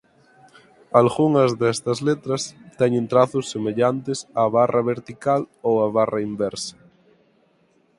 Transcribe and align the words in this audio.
Algunhas 1.01 1.51
destas 1.61 1.99
letras 2.09 2.43
teñen 2.79 3.05
trazos 3.11 3.45
semellantes 3.53 4.19
á 4.41 4.43
barra 4.55 4.81
vertical 4.93 5.41
ou 5.67 5.73
á 5.85 5.87
barra 5.97 6.19
inversa. 6.29 6.77